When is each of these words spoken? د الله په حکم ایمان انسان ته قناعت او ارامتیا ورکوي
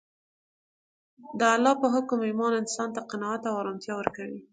د 1.39 1.41
الله 1.55 1.73
په 1.81 1.87
حکم 1.95 2.19
ایمان 2.27 2.53
انسان 2.61 2.89
ته 2.95 3.01
قناعت 3.11 3.41
او 3.49 3.55
ارامتیا 3.61 3.93
ورکوي 3.97 4.39